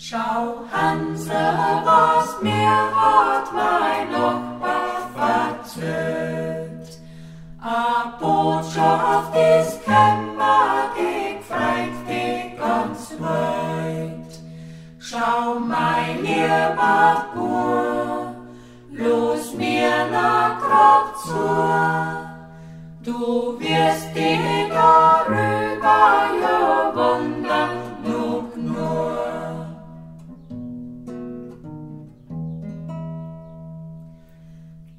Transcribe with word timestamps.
Schau, 0.00 0.64
Hansel, 0.70 1.34
was 1.84 2.40
mir 2.40 2.78
hat 2.94 3.52
mein 3.52 4.12
Nachbar 4.12 5.10
verzählt. 5.12 7.00
A 7.60 8.16
Botschaft 8.20 9.34
ist 9.34 9.84
kämmer, 9.84 10.92
ich 10.96 11.44
freit 11.44 11.98
dich 12.08 12.56
ganz 12.56 13.12
weit. 13.18 14.38
Schau, 15.00 15.58
mein 15.58 16.22
lieber 16.22 17.26
Bur, 17.34 18.36
los 18.92 19.52
mir 19.54 20.06
nach 20.12 20.60
grad 20.60 21.18
zu. 21.24 21.58
Du 23.02 23.58
wirst 23.58 24.14
dich 24.14 24.68
darüber 24.70 26.30
ja 26.40 26.92
wundern, 26.94 27.88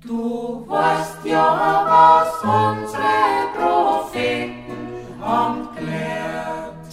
Du 0.01 0.63
weißt 0.65 1.25
ja, 1.25 1.85
was 1.85 2.41
unsere 2.41 3.49
Propheten 3.53 5.21
haben 5.21 5.67
gelehrt, 5.75 6.87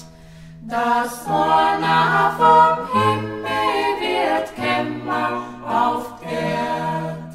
dass 0.62 1.24
einer 1.26 2.34
vom 2.36 3.00
Himmel 3.00 4.00
wird 4.00 4.56
kämmer 4.56 5.44
auf 5.64 6.20
Erd, 6.28 7.32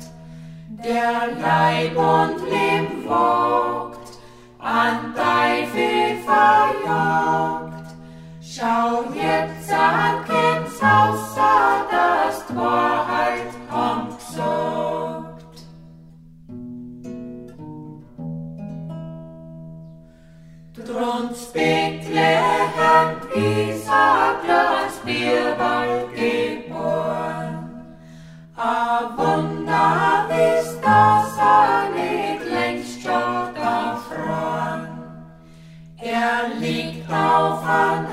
der 0.67 1.39
Leib 1.39 1.95
und 1.97 2.49
Leben 2.49 3.05
wogt, 3.05 3.60
Trotz 20.92 21.45
Bethlehem 21.53 23.16
Isaac 23.34 24.44
als 24.50 24.98
Bierbald 25.06 26.14
geboren. 26.14 27.95
A 28.58 29.09
Wunder 29.16 30.28
ist 30.30 30.81
das 30.81 31.38
er 31.38 32.45
längst 32.53 33.02
schon 33.02 33.56
erfroren. 33.56 34.88
Er 35.98 36.59
liegt 36.59 37.09
auf 37.09 37.64
an 37.66 38.05